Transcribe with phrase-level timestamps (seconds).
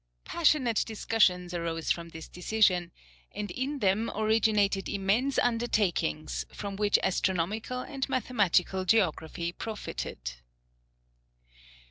[0.25, 2.91] Passionate discussions arose from this decision,
[3.33, 10.17] and in them originated immense undertakings, from which astronomical and mathematical geography profited.